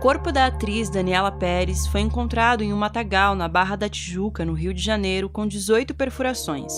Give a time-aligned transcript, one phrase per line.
[0.00, 4.54] corpo da atriz Daniela Pérez foi encontrado em um matagal na Barra da Tijuca, no
[4.54, 6.72] Rio de Janeiro, com 18 perfurações.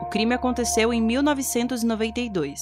[0.00, 2.60] O crime aconteceu em 1992.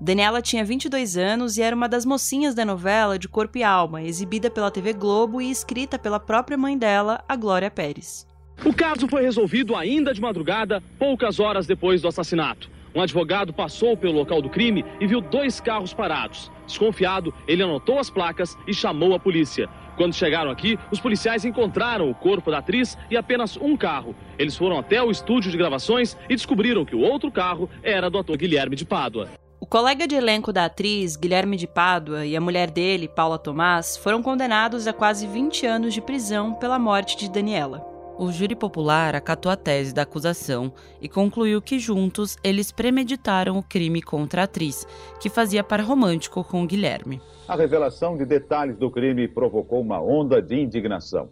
[0.00, 4.00] Daniela tinha 22 anos e era uma das mocinhas da novela De Corpo e Alma,
[4.00, 8.28] exibida pela TV Globo e escrita pela própria mãe dela, a Glória Pérez.
[8.64, 12.70] O caso foi resolvido ainda de madrugada, poucas horas depois do assassinato.
[12.94, 16.48] Um advogado passou pelo local do crime e viu dois carros parados.
[16.68, 19.68] Desconfiado, ele anotou as placas e chamou a polícia.
[19.96, 24.14] Quando chegaram aqui, os policiais encontraram o corpo da atriz e apenas um carro.
[24.38, 28.18] Eles foram até o estúdio de gravações e descobriram que o outro carro era do
[28.18, 29.28] ator Guilherme de Pádua.
[29.58, 33.96] O colega de elenco da atriz, Guilherme de Pádua, e a mulher dele, Paula Tomás,
[33.96, 37.84] foram condenados a quase 20 anos de prisão pela morte de Daniela.
[38.18, 43.62] O júri popular acatou a tese da acusação e concluiu que juntos eles premeditaram o
[43.62, 44.84] crime contra a atriz,
[45.20, 47.22] que fazia par romântico com Guilherme.
[47.46, 51.28] A revelação de detalhes do crime provocou uma onda de indignação.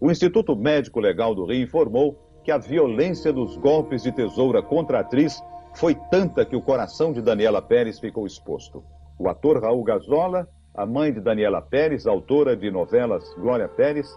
[0.00, 4.96] O Instituto Médico Legal do Rio informou que a violência dos golpes de tesoura contra
[4.96, 5.38] a atriz
[5.74, 8.82] foi tanta que o coração de Daniela Pérez ficou exposto.
[9.18, 14.08] O ator Raul Gazola, a mãe de Daniela Pérez, autora de novelas Glória Pérez,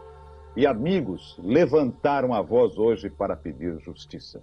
[0.55, 4.41] e amigos levantaram a voz hoje para pedir justiça.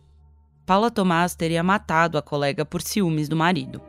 [0.67, 3.81] Paula Tomás teria matado a colega por ciúmes do marido.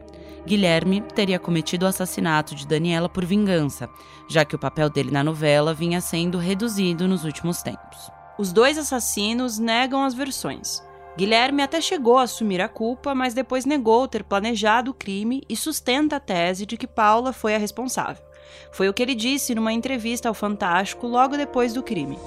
[0.46, 3.90] Guilherme teria cometido o assassinato de Daniela por vingança,
[4.28, 8.12] já que o papel dele na novela vinha sendo reduzido nos últimos tempos.
[8.38, 10.82] Os dois assassinos negam as versões.
[11.16, 15.56] Guilherme até chegou a assumir a culpa, mas depois negou ter planejado o crime e
[15.56, 18.24] sustenta a tese de que Paula foi a responsável.
[18.72, 22.18] Foi o que ele disse numa entrevista ao Fantástico logo depois do crime.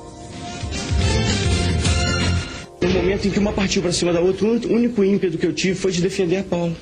[2.80, 5.52] No momento em que uma partiu para cima da outra, o único ímpeto que eu
[5.52, 6.74] tive foi de defender a Paula.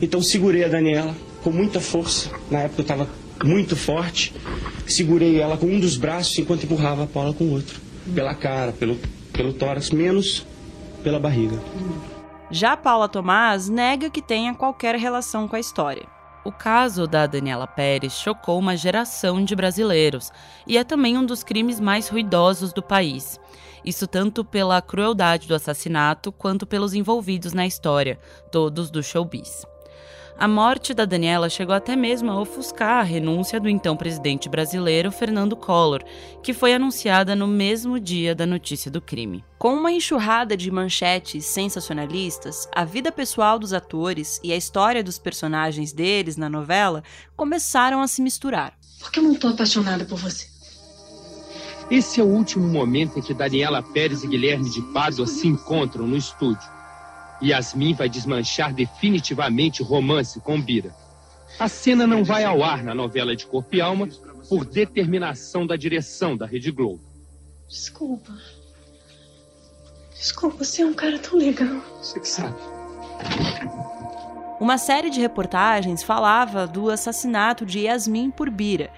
[0.00, 2.30] Então segurei a Daniela com muita força.
[2.50, 3.08] Na época eu estava
[3.44, 4.34] muito forte.
[4.86, 7.80] Segurei ela com um dos braços enquanto empurrava a Paula com o outro.
[8.14, 8.98] Pela cara, pelo,
[9.32, 10.46] pelo tórax, menos
[11.02, 11.58] pela barriga.
[12.50, 16.06] Já Paula Tomás nega que tenha qualquer relação com a história.
[16.44, 20.30] O caso da Daniela Pérez chocou uma geração de brasileiros
[20.66, 23.38] e é também um dos crimes mais ruidosos do país.
[23.84, 28.18] Isso tanto pela crueldade do assassinato quanto pelos envolvidos na história,
[28.50, 29.66] todos do showbiz.
[30.40, 35.10] A morte da Daniela chegou até mesmo a ofuscar a renúncia do então presidente brasileiro
[35.10, 36.04] Fernando Collor,
[36.44, 39.44] que foi anunciada no mesmo dia da notícia do crime.
[39.58, 45.18] Com uma enxurrada de manchetes sensacionalistas, a vida pessoal dos atores e a história dos
[45.18, 47.02] personagens deles na novela
[47.34, 48.78] começaram a se misturar.
[49.00, 50.46] Por que eu não estou apaixonada por você?
[51.90, 56.06] Esse é o último momento em que Daniela Pérez e Guilherme de Pádua se encontram
[56.06, 56.77] no estúdio.
[57.42, 60.94] Yasmin vai desmanchar definitivamente o romance com Bira.
[61.58, 64.08] A cena não vai ao ar na novela de Corpo e Alma
[64.48, 67.00] por determinação da direção da Rede Globo.
[67.68, 68.32] Desculpa.
[70.14, 71.80] Desculpa, você é um cara tão legal.
[72.02, 72.56] Você que sabe.
[74.60, 78.90] Uma série de reportagens falava do assassinato de Yasmin por Bira,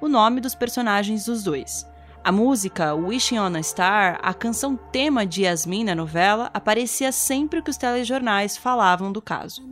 [0.00, 1.86] o nome dos personagens dos dois.
[2.26, 7.62] A música Wishing on a Star, a canção tema de Yasmin na novela, aparecia sempre
[7.62, 9.62] que os telejornais falavam do caso.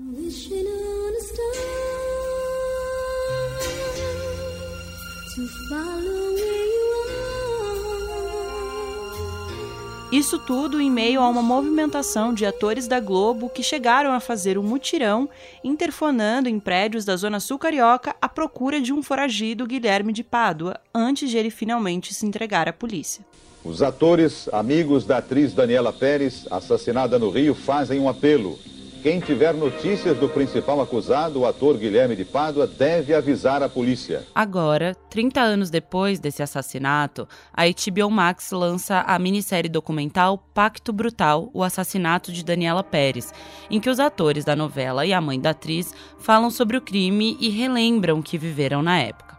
[10.14, 14.56] Isso tudo em meio a uma movimentação de atores da Globo que chegaram a fazer
[14.56, 15.28] um mutirão
[15.64, 20.78] interfonando em prédios da Zona Sul Carioca à procura de um foragido Guilherme de Pádua
[20.94, 23.24] antes de ele finalmente se entregar à polícia.
[23.64, 28.56] Os atores, amigos da atriz Daniela Pérez, assassinada no Rio, fazem um apelo.
[29.04, 34.26] Quem tiver notícias do principal acusado, o ator Guilherme de Pádua, deve avisar a polícia.
[34.34, 41.50] Agora, 30 anos depois desse assassinato, a HBO Max lança a minissérie documental Pacto Brutal:
[41.52, 43.30] O Assassinato de Daniela Pérez,
[43.70, 47.36] em que os atores da novela e a mãe da atriz falam sobre o crime
[47.38, 49.33] e relembram o que viveram na época.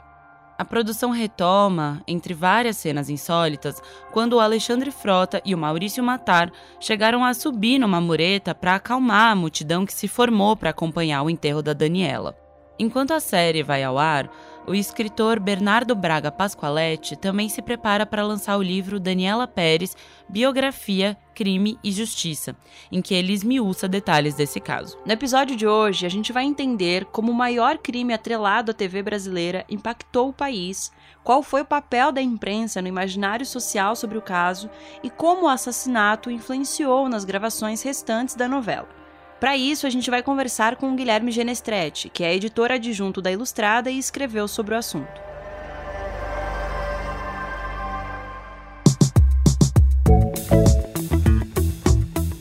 [0.57, 3.81] A produção retoma, entre várias cenas insólitas,
[4.13, 6.49] quando o Alexandre Frota e o Maurício Matar
[6.79, 11.29] chegaram a subir numa mureta para acalmar a multidão que se formou para acompanhar o
[11.29, 12.37] enterro da Daniela.
[12.79, 14.29] Enquanto a série vai ao ar,
[14.67, 19.95] o escritor Bernardo Braga Pasqualetti também se prepara para lançar o livro Daniela Pérez,
[20.27, 22.55] Biografia, Crime e Justiça,
[22.91, 24.97] em que ele esmiuça detalhes desse caso.
[25.05, 29.03] No episódio de hoje, a gente vai entender como o maior crime atrelado à TV
[29.03, 30.91] brasileira impactou o país,
[31.23, 34.69] qual foi o papel da imprensa no imaginário social sobre o caso
[35.03, 39.04] e como o assassinato influenciou nas gravações restantes da novela.
[39.39, 43.31] Para isso, a gente vai conversar com o Guilherme Genestretti, que é editor adjunto da
[43.31, 45.25] Ilustrada e escreveu sobre o assunto.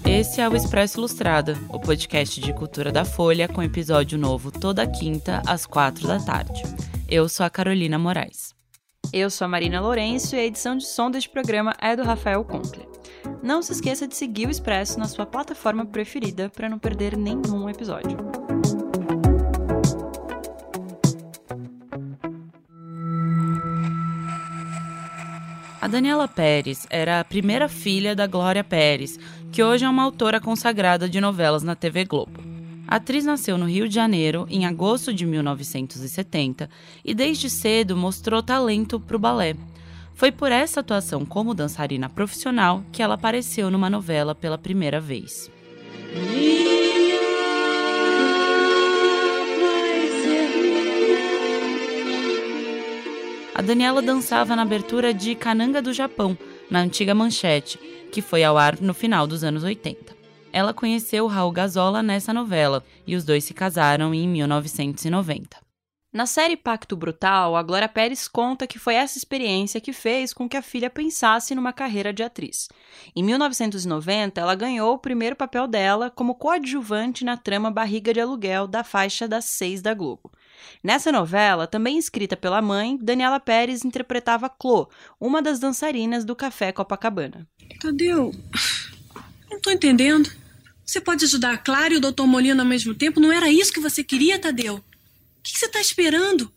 [0.07, 4.87] Esse é o Expresso Ilustrada, o podcast de cultura da Folha, com episódio novo toda
[4.87, 6.63] quinta, às quatro da tarde.
[7.09, 8.54] Eu sou a Carolina Moraes.
[9.17, 12.43] Eu sou a Marina Lourenço e a edição de som deste programa é do Rafael
[12.43, 12.89] Conkler.
[13.41, 17.71] Não se esqueça de seguir o Expresso na sua plataforma preferida para não perder nenhum
[17.71, 18.19] episódio.
[25.81, 29.17] A Daniela Pérez era a primeira filha da Glória Pérez,
[29.53, 32.43] que hoje é uma autora consagrada de novelas na TV Globo.
[32.87, 36.69] A atriz nasceu no Rio de Janeiro em agosto de 1970
[37.05, 39.55] e desde cedo mostrou talento para o balé.
[40.15, 45.51] Foi por essa atuação como dançarina profissional que ela apareceu numa novela pela primeira vez.
[53.55, 56.37] A Daniela dançava na abertura de Cananga do Japão,
[56.69, 57.79] na antiga Manchete,
[58.13, 60.24] que foi ao ar no final dos anos 80.
[60.55, 65.57] Ela conheceu Raul Gazola nessa novela e os dois se casaram em 1990.
[66.13, 70.49] Na série Pacto Brutal, a Glória Pérez conta que foi essa experiência que fez com
[70.49, 72.69] que a filha pensasse numa carreira de atriz.
[73.17, 78.69] Em 1990, ela ganhou o primeiro papel dela como coadjuvante na trama Barriga de Aluguel
[78.69, 80.31] da faixa das seis da Globo.
[80.85, 84.89] Nessa novela, também escrita pela mãe, Daniela Pérez interpretava Clô,
[85.21, 87.45] uma das dançarinas do Café Copacabana.
[87.81, 88.31] Tadeu,
[89.51, 90.44] não tô entendendo.
[90.85, 92.25] Você pode ajudar a Clara e o Dr.
[92.25, 93.19] Molina ao mesmo tempo?
[93.19, 94.77] Não era isso que você queria, Tadeu?
[94.77, 94.83] O
[95.43, 96.53] que você está esperando?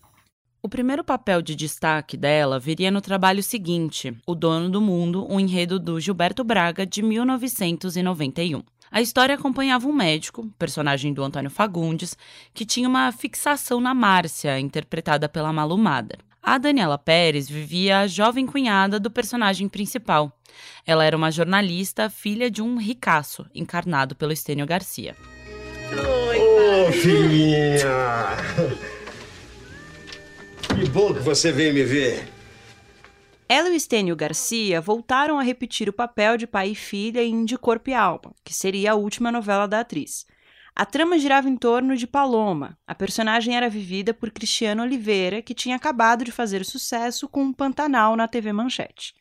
[0.62, 5.40] O primeiro papel de destaque dela viria no trabalho seguinte, O Dono do Mundo, um
[5.40, 8.62] enredo do Gilberto Braga, de 1991.
[8.92, 12.18] A história acompanhava um médico, personagem do Antônio Fagundes,
[12.54, 16.20] que tinha uma fixação na Márcia, interpretada pela Malu Mader.
[16.48, 20.32] A Daniela Pérez vivia a jovem cunhada do personagem principal.
[20.86, 25.14] Ela era uma jornalista, filha de um ricaço, encarnado pelo Estênio Garcia.
[25.92, 27.80] Ô, oh, filhinha!
[30.74, 32.26] Que bom que você veio me ver.
[33.50, 37.44] Ela e o Estênio Garcia voltaram a repetir o papel de pai e filha em
[37.44, 40.26] De Corpo e Alma, que seria a última novela da atriz.
[40.80, 42.78] A trama girava em torno de Paloma.
[42.86, 47.52] A personagem era vivida por Cristiano Oliveira, que tinha acabado de fazer sucesso com um
[47.52, 49.16] Pantanal na TV Manchete.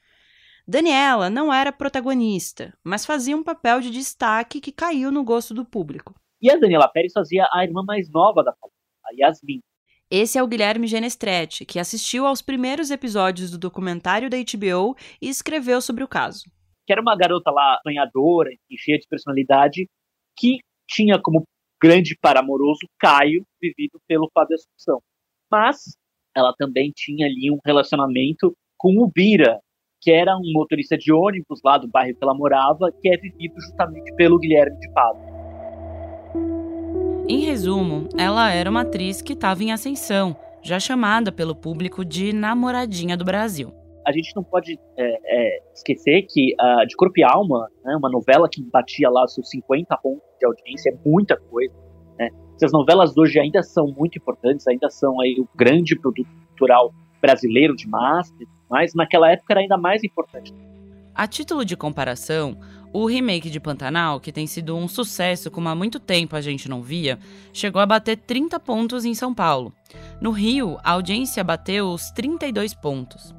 [0.69, 5.65] Daniela não era protagonista, mas fazia um papel de destaque que caiu no gosto do
[5.65, 6.15] público.
[6.43, 8.77] E a Daniela Pérez fazia a irmã mais nova da Paloma,
[9.07, 9.61] a Yasmin.
[10.11, 15.31] Esse é o Guilherme Genestretti, que assistiu aos primeiros episódios do documentário da HBO e
[15.31, 16.45] escreveu sobre o caso.
[16.87, 19.89] Que era uma garota lá sonhadora e cheia de personalidade,
[20.37, 21.45] que tinha como
[21.83, 25.01] grande par amoroso Caio, vivido pelo Fábio Assunção.
[25.51, 25.97] Mas
[26.35, 29.59] ela também tinha ali um relacionamento com o Bira,
[30.01, 33.55] que era um motorista de ônibus lá do bairro que ela morava, que é vivido
[33.61, 35.37] justamente pelo Guilherme de Pádua.
[37.29, 42.33] Em resumo, ela era uma atriz que estava em ascensão, já chamada pelo público de
[42.33, 43.73] namoradinha do Brasil.
[44.07, 48.09] A gente não pode é, é, esquecer que uh, De Corpo e Alma, né, uma
[48.09, 51.75] novela que batia lá seus 50 pontos de audiência, é muita coisa.
[52.17, 52.29] Né?
[52.55, 57.75] Essas novelas hoje ainda são muito importantes, ainda são aí o grande produto cultural brasileiro
[57.75, 58.33] de massa,
[58.71, 60.55] mas naquela época era ainda mais importante.
[61.13, 62.59] A título de comparação,
[62.93, 66.69] o remake de Pantanal, que tem sido um sucesso como há muito tempo a gente
[66.69, 67.19] não via,
[67.53, 69.73] chegou a bater 30 pontos em São Paulo.
[70.21, 73.35] No Rio, a audiência bateu os 32 pontos.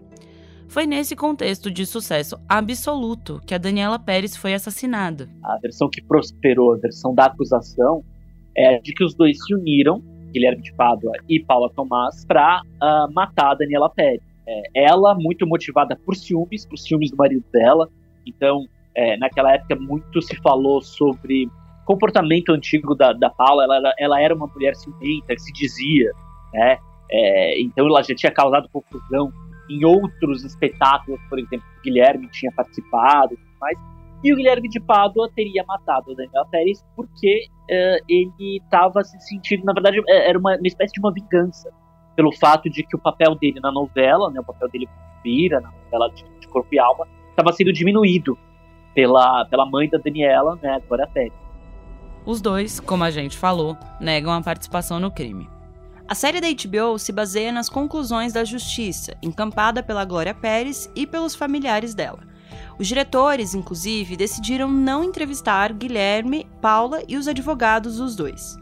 [0.69, 5.31] Foi nesse contexto de sucesso absoluto que a Daniela Pérez foi assassinada.
[5.43, 8.05] A versão que prosperou, a versão da acusação,
[8.55, 12.65] é de que os dois se uniram, Guilherme de Pádua e Paula Tomás, para uh,
[12.83, 14.34] ah, matar a Daniela Pérez.
[14.47, 17.89] É, ela, muito motivada por ciúmes, por ciúmes do marido dela.
[18.27, 21.49] Então, é, naquela época, muito se falou sobre
[21.85, 23.65] comportamento antigo da, da Paula.
[23.65, 26.11] Ela, ela era uma mulher ciumenta, que se dizia,
[26.53, 26.79] né?
[27.11, 29.33] É, então, ela já tinha causado confusão
[29.69, 33.79] em outros espetáculos, por exemplo, o Guilherme tinha participado e tudo mais.
[34.23, 39.19] E o Guilherme de Pádua teria matado o Daniel Pérez porque uh, ele estava se
[39.21, 41.71] sentindo, na verdade, é, era uma, uma, espécie de uma vingança
[42.15, 44.89] pelo fato de que o papel dele na novela, né, o papel dele
[45.23, 48.39] vira na novela de, de Corpo e Alma, estava sendo diminuído
[48.95, 51.33] pela, pela mãe da Daniela, né, Glória Pérez.
[52.25, 55.49] Os dois, como a gente falou, negam a participação no crime.
[56.07, 61.07] A série da HBO se baseia nas conclusões da justiça, encampada pela Glória Pérez e
[61.07, 62.21] pelos familiares dela.
[62.79, 68.57] Os diretores, inclusive, decidiram não entrevistar Guilherme, Paula e os advogados dos dois.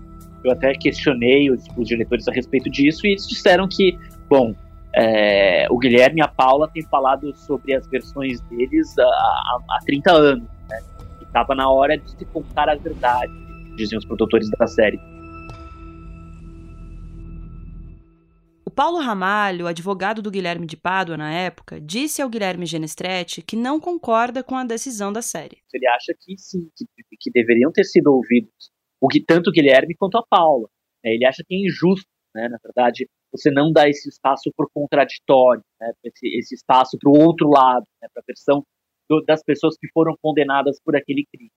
[0.44, 3.96] Eu até questionei os, os diretores a respeito disso e eles disseram que,
[4.28, 4.54] bom,
[4.94, 9.78] é, o Guilherme e a Paula têm falado sobre as versões deles há, há, há
[9.84, 10.80] 30 anos, né?
[11.20, 13.32] E estava na hora de se contar a verdade,
[13.76, 15.00] diziam os produtores da série.
[18.74, 23.78] Paulo Ramalho, advogado do Guilherme de Pádua na época, disse ao Guilherme Genestretti que não
[23.78, 25.58] concorda com a decisão da série.
[25.72, 26.86] Ele acha que sim, que,
[27.20, 28.70] que deveriam ter sido ouvidos,
[29.02, 30.68] o que tanto o Guilherme quanto a Paula.
[31.04, 31.14] Né?
[31.14, 32.48] Ele acha que é injusto, né?
[32.48, 35.92] na verdade, você não dá esse espaço para o contraditório, né?
[36.04, 38.08] esse, esse, espaço para o outro lado, né?
[38.14, 38.62] para a versão
[39.10, 41.50] do, das pessoas que foram condenadas por aquele crime.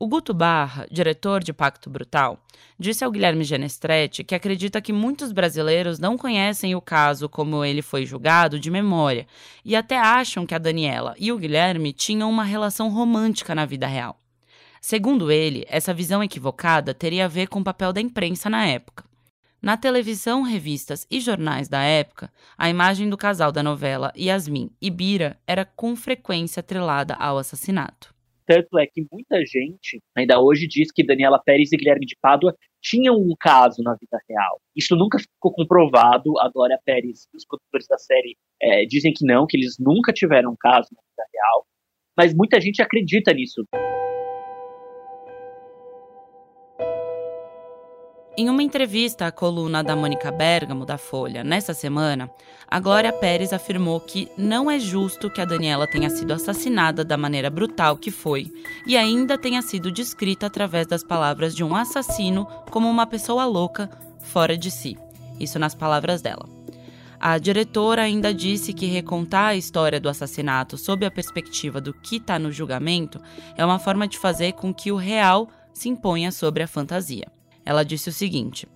[0.00, 2.38] O Guto Barra, diretor de Pacto Brutal,
[2.78, 7.82] disse ao Guilherme Genestretti que acredita que muitos brasileiros não conhecem o caso como ele
[7.82, 9.26] foi julgado de memória
[9.64, 13.88] e até acham que a Daniela e o Guilherme tinham uma relação romântica na vida
[13.88, 14.16] real.
[14.80, 19.04] Segundo ele, essa visão equivocada teria a ver com o papel da imprensa na época.
[19.60, 24.88] Na televisão, revistas e jornais da época, a imagem do casal da novela Yasmin e
[24.88, 28.14] Bira era com frequência atrelada ao assassinato.
[28.46, 32.54] Tanto é que muita gente ainda hoje diz que Daniela Pérez e Guilherme de Pádua
[32.80, 34.60] tinham um caso na vida real.
[34.74, 36.38] Isso nunca ficou comprovado.
[36.38, 40.12] A Glória Pérez e os produtores da série é, dizem que não, que eles nunca
[40.12, 41.66] tiveram um caso na vida real.
[42.16, 43.64] Mas muita gente acredita nisso.
[48.40, 52.30] Em uma entrevista à coluna da Mônica Bergamo, da Folha, nessa semana,
[52.68, 57.16] a Glória Pérez afirmou que não é justo que a Daniela tenha sido assassinada da
[57.16, 58.46] maneira brutal que foi
[58.86, 63.90] e ainda tenha sido descrita através das palavras de um assassino como uma pessoa louca,
[64.20, 64.96] fora de si.
[65.40, 66.48] Isso nas palavras dela.
[67.18, 72.18] A diretora ainda disse que recontar a história do assassinato sob a perspectiva do que
[72.18, 73.20] está no julgamento
[73.56, 77.36] é uma forma de fazer com que o real se imponha sobre a fantasia.
[77.68, 78.66] Ela disse o seguinte: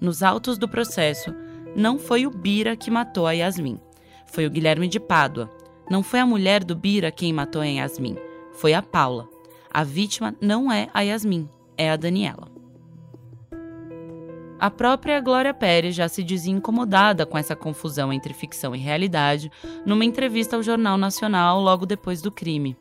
[0.00, 1.32] Nos autos do processo,
[1.76, 3.78] não foi o Bira que matou a Yasmin,
[4.26, 5.48] foi o Guilherme de Pádua.
[5.88, 8.16] Não foi a mulher do Bira quem matou a Yasmin,
[8.52, 9.28] foi a Paula.
[9.72, 12.48] A vítima não é a Yasmin, é a Daniela.
[14.58, 19.48] A própria Glória Pérez já se dizia incomodada com essa confusão entre ficção e realidade
[19.86, 22.76] numa entrevista ao Jornal Nacional logo depois do crime.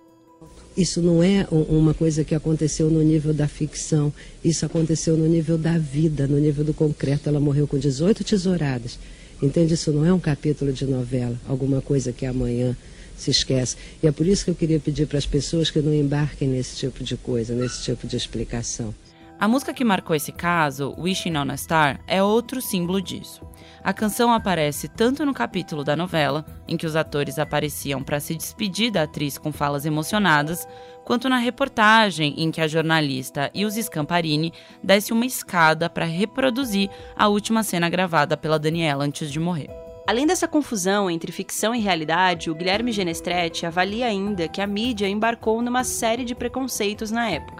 [0.79, 5.57] Isso não é uma coisa que aconteceu no nível da ficção, isso aconteceu no nível
[5.57, 7.27] da vida, no nível do concreto.
[7.27, 8.98] Ela morreu com 18 tesouradas.
[9.41, 9.74] Entende?
[9.74, 12.77] Isso não é um capítulo de novela, alguma coisa que amanhã
[13.17, 13.75] se esquece.
[14.01, 16.77] E é por isso que eu queria pedir para as pessoas que não embarquem nesse
[16.77, 18.95] tipo de coisa, nesse tipo de explicação.
[19.39, 23.41] A música que marcou esse caso, Wishing on a Star, é outro símbolo disso.
[23.81, 28.36] A canção aparece tanto no capítulo da novela, em que os atores apareciam para se
[28.36, 30.67] despedir da atriz com falas emocionadas,
[31.05, 34.51] quanto na reportagem em que a jornalista Ilse Scamparini
[34.84, 39.69] desce uma escada para reproduzir a última cena gravada pela Daniela antes de morrer.
[40.05, 45.08] Além dessa confusão entre ficção e realidade, o Guilherme Genestretti avalia ainda que a mídia
[45.08, 47.58] embarcou numa série de preconceitos na época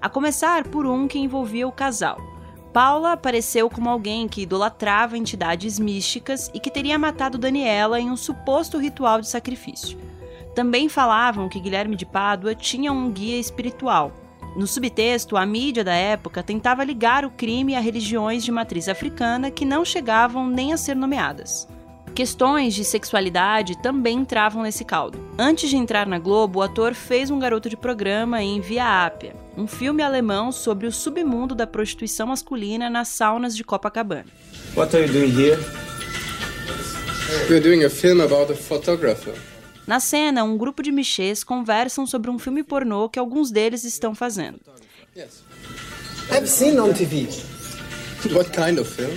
[0.00, 2.18] a começar por um que envolvia o casal.
[2.72, 8.16] Paula apareceu como alguém que idolatrava entidades místicas e que teria matado Daniela em um
[8.16, 9.98] suposto ritual de sacrifício.
[10.54, 14.12] Também falavam que Guilherme de Pádua tinha um guia espiritual.
[14.56, 19.50] No subtexto, a mídia da época tentava ligar o crime a religiões de matriz africana
[19.50, 21.68] que não chegavam nem a ser nomeadas.
[22.18, 25.24] Questões de sexualidade também entravam nesse caldo.
[25.38, 29.36] Antes de entrar na Globo, o ator fez um garoto de programa em Via Ápia,
[29.56, 34.26] um filme alemão sobre o submundo da prostituição masculina nas saunas de Copacabana.
[34.76, 35.60] What are you doing here?
[37.48, 39.34] We're doing a film about a photographer.
[39.86, 44.12] Na cena, um grupo de michês conversam sobre um filme pornô que alguns deles estão
[44.12, 44.58] fazendo.
[45.16, 45.44] Yes.
[46.32, 47.28] I've seen on TV.
[48.34, 49.16] What kind of film?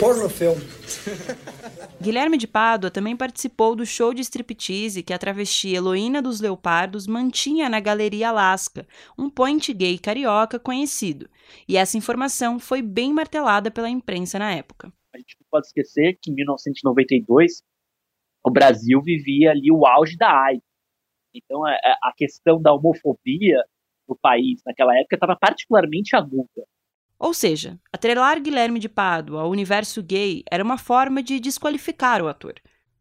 [0.00, 0.58] Porno film.
[2.00, 7.06] Guilherme de Pádua também participou do show de striptease que a travesti Heloína dos Leopardos
[7.06, 8.86] mantinha na Galeria Alaska,
[9.18, 11.28] um point gay carioca conhecido.
[11.68, 14.92] E essa informação foi bem martelada pela imprensa na época.
[15.14, 17.62] A gente não pode esquecer que em 1992
[18.44, 20.64] o Brasil vivia ali o auge da AIDS.
[21.34, 23.62] Então a questão da homofobia
[24.08, 26.66] no país naquela época estava particularmente aguda.
[27.22, 32.26] Ou seja, atrelar Guilherme de Pádua ao universo gay era uma forma de desqualificar o
[32.26, 32.54] ator.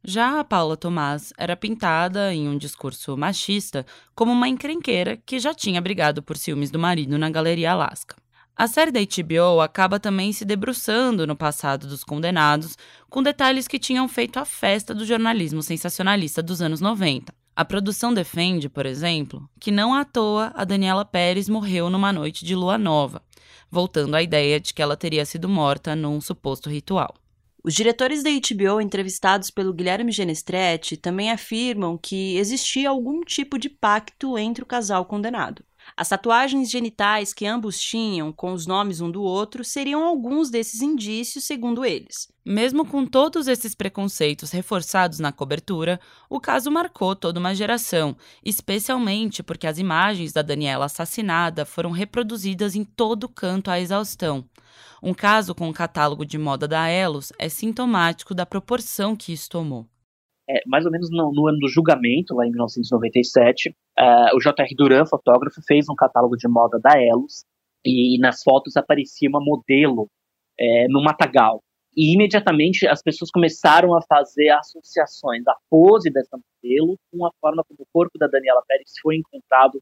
[0.04, 5.56] Já a Paula Tomás era pintada, em um discurso machista, como uma encrenqueira que já
[5.56, 8.16] tinha brigado por ciúmes do marido na Galeria Alaska.
[8.56, 12.78] A série da HBO acaba também se debruçando no passado dos condenados,
[13.10, 17.34] com detalhes que tinham feito a festa do jornalismo sensacionalista dos anos 90.
[17.62, 22.44] A produção defende, por exemplo, que não à toa a Daniela Pérez morreu numa noite
[22.44, 23.22] de lua nova,
[23.70, 27.14] voltando à ideia de que ela teria sido morta num suposto ritual.
[27.64, 33.70] Os diretores da HBO, entrevistados pelo Guilherme Genestretti, também afirmam que existia algum tipo de
[33.70, 35.64] pacto entre o casal condenado.
[35.96, 40.82] As tatuagens genitais que ambos tinham, com os nomes um do outro, seriam alguns desses
[40.82, 42.32] indícios, segundo eles.
[42.46, 49.44] Mesmo com todos esses preconceitos reforçados na cobertura, o caso marcou toda uma geração, especialmente
[49.44, 54.44] porque as imagens da Daniela assassinada foram reproduzidas em todo canto à exaustão.
[55.04, 59.50] Um caso com o catálogo de moda da Elos é sintomático da proporção que isso
[59.50, 59.88] tomou.
[60.50, 64.40] É, mais ou menos no, no, ano do julgamento, lá em 1997, uh, é, o
[64.40, 64.76] J.R.
[64.76, 67.46] Duran, fotógrafo, fez um catálogo de moda da Elos
[67.86, 70.10] e, e nas fotos aparecia uma modelo
[70.60, 71.62] é, no matagal.
[71.96, 77.64] E imediatamente as pessoas começaram a fazer associações da pose dessa modelo com a forma
[77.68, 79.82] como o corpo da Daniela Pérez foi encontrado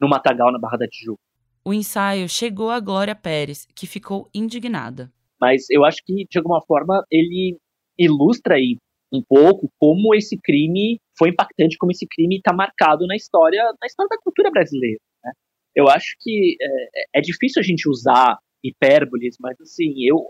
[0.00, 1.22] no matagal na Barra da Tijuca
[1.64, 5.10] o ensaio chegou a Glória Pérez, que ficou indignada.
[5.40, 7.58] Mas eu acho que, de alguma forma, ele
[7.98, 8.76] ilustra aí
[9.16, 13.86] um pouco como esse crime foi impactante, como esse crime está marcado na história, na
[13.86, 14.98] história da cultura brasileira.
[15.24, 15.32] Né?
[15.74, 20.28] Eu acho que é, é, difícil a gente usar hipérboles, mas assim, eu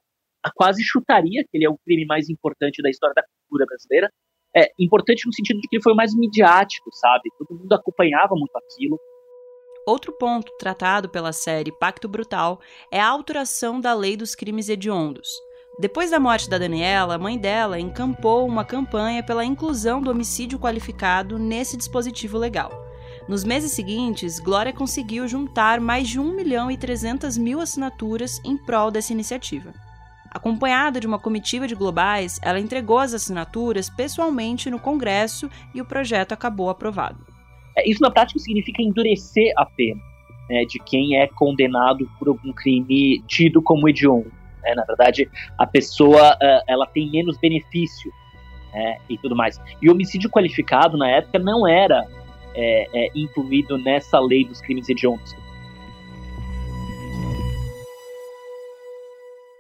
[0.55, 4.11] quase chutaria que ele é o crime mais importante da história da cultura brasileira.
[4.57, 7.31] É importante no sentido de que ele foi o mais midiático, sabe?
[7.38, 8.99] Todo mundo acompanhava muito aquilo.
[9.87, 12.61] Outro ponto tratado pela série Pacto Brutal
[12.91, 15.29] é a alteração da lei dos crimes hediondos.
[15.76, 20.57] Depois da morte da Daniela, a mãe dela encampou uma campanha pela inclusão do homicídio
[20.57, 22.71] qualificado nesse dispositivo legal.
[23.28, 28.57] Nos meses seguintes, Glória conseguiu juntar mais de 1 milhão e 300 mil assinaturas em
[28.57, 29.75] prol dessa iniciativa.
[30.31, 35.84] Acompanhada de uma comitiva de globais, ela entregou as assinaturas pessoalmente no Congresso e o
[35.84, 37.26] projeto acabou aprovado.
[37.76, 40.00] É, isso na prática significa endurecer a pena
[40.49, 44.44] né, de quem é condenado por algum crime tido como hediondo.
[44.65, 44.75] Né?
[44.75, 48.13] Na verdade, a pessoa uh, ela tem menos benefício
[48.73, 49.61] né, e tudo mais.
[49.81, 52.05] E o homicídio qualificado na época não era
[52.55, 55.35] é, é, incluído nessa lei dos crimes hediondos.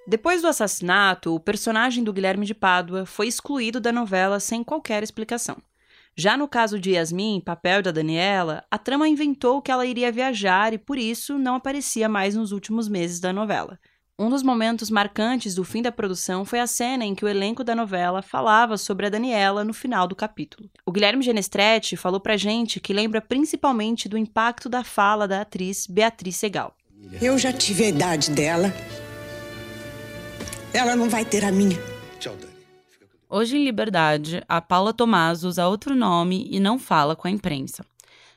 [0.06, 5.02] Depois do assassinato, o personagem do Guilherme de Pádua foi excluído da novela sem qualquer
[5.02, 5.56] explicação.
[6.16, 10.72] Já no caso de Yasmin, papel da Daniela, a trama inventou que ela iria viajar
[10.72, 13.80] e por isso não aparecia mais nos últimos meses da novela.
[14.16, 17.64] Um dos momentos marcantes do fim da produção foi a cena em que o elenco
[17.64, 20.70] da novela falava sobre a Daniela no final do capítulo.
[20.86, 25.88] O Guilherme Genestretti falou pra gente que lembra principalmente do impacto da fala da atriz
[25.88, 26.76] Beatriz Segal.
[27.20, 28.72] Eu já tive a idade dela.
[30.72, 31.76] Ela não vai ter a minha.
[32.20, 32.54] Tchau, Dani.
[33.28, 37.84] Hoje em Liberdade, a Paula Tomás usa outro nome e não fala com a imprensa.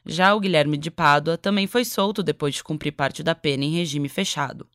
[0.03, 3.75] Já o Guilherme de Pádua também foi solto depois de cumprir parte da pena em
[3.75, 4.65] regime fechado.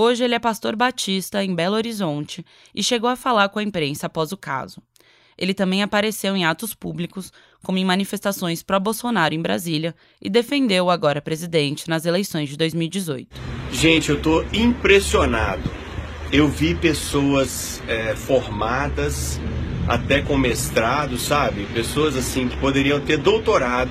[0.00, 4.06] Hoje ele é pastor batista em Belo Horizonte e chegou a falar com a imprensa
[4.06, 4.80] após o caso.
[5.36, 7.32] Ele também apareceu em atos públicos,
[7.64, 13.28] como em manifestações pró-Bolsonaro em Brasília, e defendeu o agora presidente nas eleições de 2018.
[13.72, 15.68] Gente, eu estou impressionado
[16.30, 19.40] eu vi pessoas é, formadas,
[19.88, 21.66] até com mestrado, sabe?
[21.72, 23.90] Pessoas assim que poderiam ter doutorado,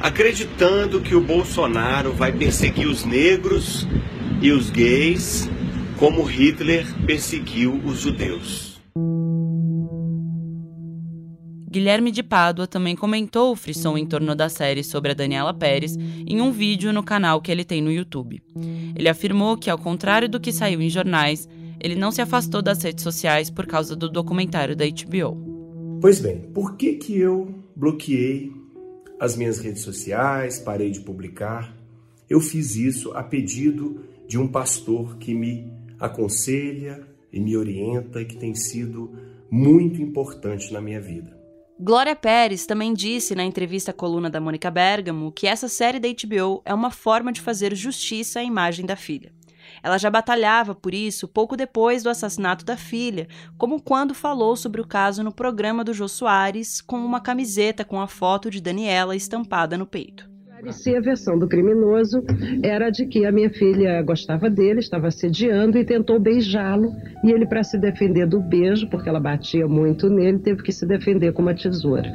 [0.00, 3.86] acreditando que o Bolsonaro vai perseguir os negros
[4.42, 5.48] e os gays
[6.00, 8.82] como Hitler perseguiu os judeus.
[11.70, 15.96] Guilherme de Pádua também comentou o frisson em torno da série sobre a Daniela Pérez
[15.96, 18.42] em um vídeo no canal que ele tem no YouTube.
[18.96, 21.48] Ele afirmou que, ao contrário do que saiu em jornais,
[21.80, 26.00] ele não se afastou das redes sociais por causa do documentário da HBO.
[26.00, 28.52] Pois bem, por que, que eu bloqueei
[29.20, 31.72] as minhas redes sociais, parei de publicar?
[32.28, 38.24] Eu fiz isso a pedido de um pastor que me aconselha e me orienta e
[38.24, 39.12] que tem sido
[39.50, 41.38] muito importante na minha vida.
[41.78, 46.08] Glória Pérez também disse na entrevista à coluna da Mônica Bergamo que essa série da
[46.08, 49.34] HBO é uma forma de fazer justiça à imagem da filha.
[49.82, 54.80] Ela já batalhava por isso pouco depois do assassinato da filha, como quando falou sobre
[54.80, 59.14] o caso no programa do Jô Soares com uma camiseta com a foto de Daniela
[59.14, 60.31] estampada no peito.
[60.62, 62.22] Parecia a versão do criminoso
[62.62, 66.92] era de que a minha filha gostava dele, estava assediando e tentou beijá-lo.
[67.24, 70.86] E ele, para se defender do beijo, porque ela batia muito nele, teve que se
[70.86, 72.08] defender com uma tesoura.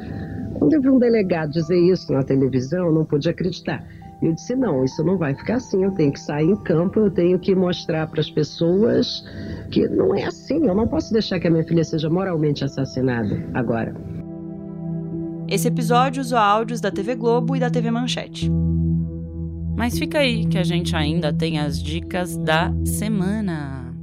[0.58, 3.86] Quando eu vi um delegado dizer isso na televisão, eu não pude acreditar.
[4.22, 5.84] Eu disse: não, isso não vai ficar assim.
[5.84, 9.22] Eu tenho que sair em campo, eu tenho que mostrar para as pessoas
[9.70, 10.66] que não é assim.
[10.66, 13.94] Eu não posso deixar que a minha filha seja moralmente assassinada agora.
[15.50, 18.50] Esse episódio usou áudios da TV Globo e da TV Manchete.
[19.74, 23.96] Mas fica aí que a gente ainda tem as dicas da semana.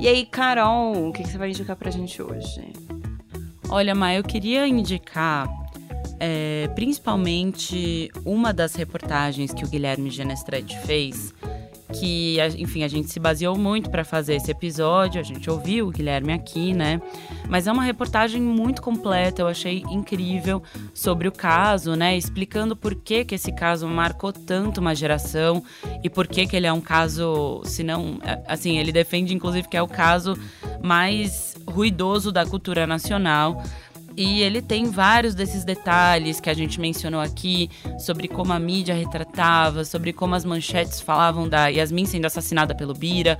[0.00, 2.72] E aí, Carol, o que você vai indicar pra gente hoje?
[3.68, 5.46] Olha, Ma, eu queria indicar
[6.18, 11.34] é, principalmente uma das reportagens que o Guilherme Genestrete fez,
[11.94, 15.90] que, enfim, a gente se baseou muito para fazer esse episódio, a gente ouviu o
[15.90, 17.00] Guilherme aqui, né?
[17.48, 22.16] Mas é uma reportagem muito completa, eu achei incrível sobre o caso, né?
[22.16, 25.62] Explicando por que, que esse caso marcou tanto uma geração
[26.02, 29.76] e por que, que ele é um caso, se não, assim, ele defende inclusive que
[29.76, 30.36] é o caso
[30.82, 33.62] mais ruidoso da cultura nacional.
[34.16, 38.94] E ele tem vários desses detalhes que a gente mencionou aqui, sobre como a mídia
[38.94, 43.38] retratava, sobre como as manchetes falavam da Yasmin sendo assassinada pelo Bira.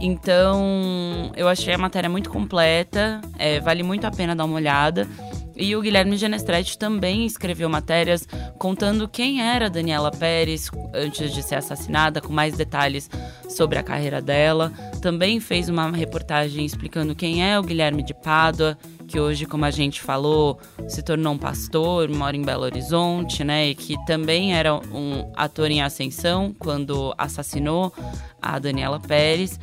[0.00, 5.08] Então, eu achei a matéria muito completa, é, vale muito a pena dar uma olhada.
[5.56, 8.26] E o Guilherme Genestretti também escreveu matérias
[8.58, 13.10] contando quem era Daniela Pérez antes de ser assassinada, com mais detalhes
[13.48, 14.72] sobre a carreira dela.
[15.02, 18.78] Também fez uma reportagem explicando quem é o Guilherme de Pádua,
[19.12, 23.68] que hoje, como a gente falou, se tornou um pastor, mora em Belo Horizonte, né?
[23.68, 27.92] E que também era um ator em ascensão quando assassinou
[28.40, 29.60] a Daniela Pérez.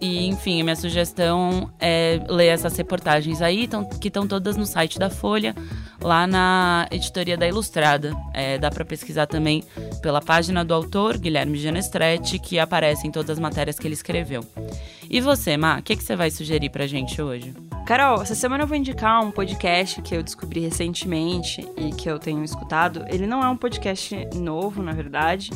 [0.00, 4.98] E, enfim, minha sugestão é ler essas reportagens aí, tão, que estão todas no site
[4.98, 5.54] da Folha,
[6.02, 8.12] lá na editoria da Ilustrada.
[8.34, 9.62] É, dá para pesquisar também
[10.02, 14.44] pela página do autor, Guilherme Genestretti, que aparece em todas as matérias que ele escreveu.
[15.10, 17.52] E você, Ma, o que, que você vai sugerir pra gente hoje?
[17.84, 22.16] Carol, essa semana eu vou indicar um podcast que eu descobri recentemente e que eu
[22.16, 23.04] tenho escutado.
[23.08, 25.50] Ele não é um podcast novo, na verdade,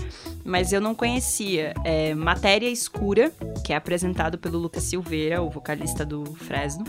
[0.45, 1.73] mas eu não conhecia.
[1.85, 3.31] É Matéria Escura,
[3.65, 6.83] que é apresentado pelo Lucas Silveira, o vocalista do Fresno.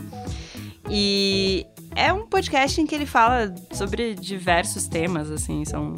[0.89, 5.93] E é um podcast em que ele fala sobre diversos temas, assim, são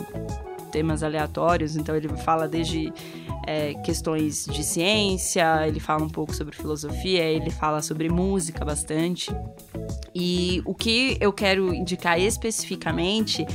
[0.73, 2.91] temas aleatórios, então ele fala desde
[3.45, 9.31] é, questões de ciência, ele fala um pouco sobre filosofia, ele fala sobre música bastante.
[10.13, 13.45] E o que eu quero indicar especificamente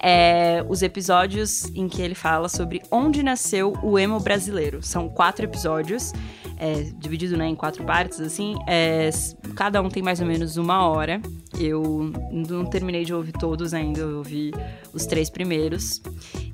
[0.00, 4.82] é os episódios em que ele fala sobre onde nasceu o emo brasileiro.
[4.82, 6.12] São quatro episódios
[6.62, 8.54] é, dividido né, em quatro partes, assim.
[8.68, 9.10] É,
[9.56, 11.20] cada um tem mais ou menos uma hora.
[11.58, 14.52] Eu não terminei de ouvir todos ainda, eu ouvi
[14.92, 16.00] os três primeiros.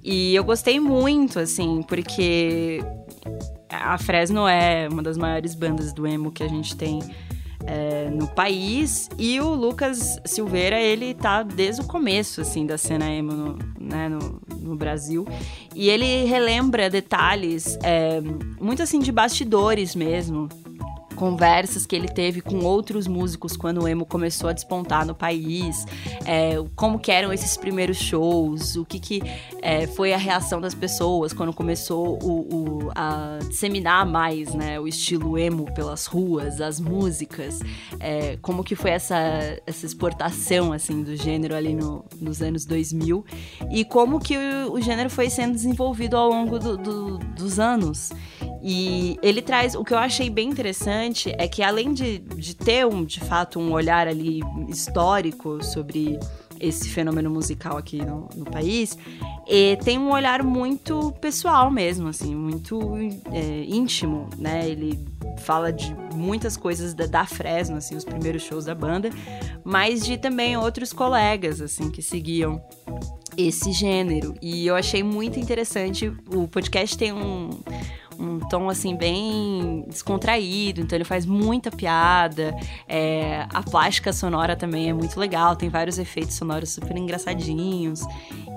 [0.02, 2.82] E eu gostei muito, assim, porque
[3.68, 7.00] a Fresno é uma das maiores bandas do emo que a gente tem
[7.66, 9.10] é, no país.
[9.18, 14.08] E o Lucas Silveira, ele tá desde o começo, assim, da cena emo no, né,
[14.08, 15.26] no, no Brasil.
[15.74, 18.20] E ele relembra detalhes, é,
[18.60, 20.48] muito assim, de bastidores mesmo
[21.18, 25.84] conversas que ele teve com outros músicos quando o emo começou a despontar no país,
[26.24, 29.20] é, como que eram esses primeiros shows, o que, que
[29.60, 34.86] é, foi a reação das pessoas quando começou o, o, a disseminar mais né, o
[34.86, 37.58] estilo emo pelas ruas, as músicas,
[37.98, 39.16] é, como que foi essa,
[39.66, 43.24] essa exportação assim do gênero ali no, nos anos 2000
[43.72, 48.10] e como que o, o gênero foi sendo desenvolvido ao longo do, do, dos anos.
[48.60, 51.07] E ele traz, o que eu achei bem interessante
[51.38, 56.18] é que além de, de ter um, de fato, um olhar ali histórico sobre
[56.60, 58.98] esse fenômeno musical aqui no, no país,
[59.84, 62.80] tem um olhar muito pessoal mesmo, assim, muito
[63.32, 64.68] é, íntimo, né?
[64.68, 64.98] Ele
[65.38, 69.10] fala de muitas coisas da, da Fresno, assim, os primeiros shows da banda,
[69.64, 72.60] mas de também outros colegas, assim, que seguiam
[73.36, 74.34] esse gênero.
[74.42, 76.12] E eu achei muito interessante.
[76.34, 77.50] O podcast tem um
[78.18, 82.54] um tom assim bem descontraído, então ele faz muita piada.
[82.88, 88.02] É, a plástica sonora também é muito legal, tem vários efeitos sonoros super engraçadinhos.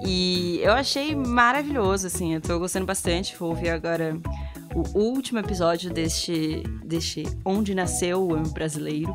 [0.06, 3.36] E eu achei maravilhoso, assim, eu tô gostando bastante.
[3.38, 4.18] Vou ouvir agora
[4.76, 9.14] o último episódio deste, deste Onde Nasceu o Amo Brasileiro.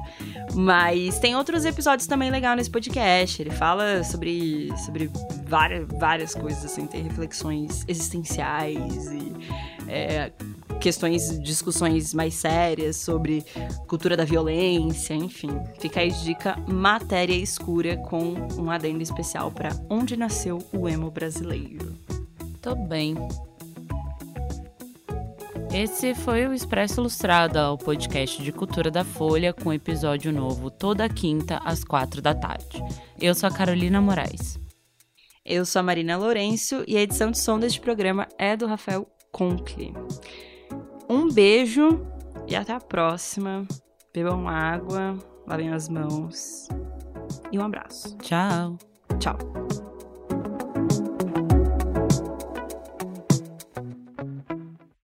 [0.54, 3.42] Mas tem outros episódios também legais nesse podcast.
[3.42, 5.10] Ele fala sobre, sobre
[5.46, 9.32] várias, várias coisas, assim, tem reflexões existenciais e
[9.88, 10.32] é,
[10.80, 13.44] questões, discussões mais sérias sobre
[13.86, 15.50] cultura da violência, enfim.
[15.78, 21.94] Fica aí dica Matéria Escura com um adendo especial para onde nasceu o emo brasileiro.
[22.60, 23.16] Tô bem.
[25.72, 31.08] Esse foi o Expresso Ilustrado, o podcast de cultura da Folha, com episódio novo toda
[31.08, 32.82] quinta às quatro da tarde.
[33.20, 34.58] Eu sou a Carolina Moraes.
[35.44, 39.06] Eu sou a Marina Lourenço e a edição de som deste programa é do Rafael
[39.30, 39.94] Conkle.
[41.08, 42.04] Um beijo
[42.48, 43.66] e até a próxima.
[44.14, 46.68] Bebam água, lavem as mãos
[47.52, 48.16] e um abraço.
[48.18, 48.78] Tchau.
[49.18, 49.65] Tchau.